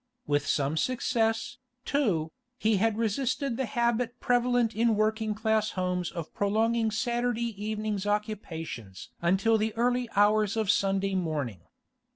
[0.25, 6.33] With some success, too, he had resisted the habit prevalent in working class homes of
[6.33, 11.61] prolonging Saturday evening's occupations until the early hours of Sunday morning.